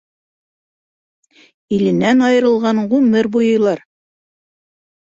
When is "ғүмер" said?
2.97-3.33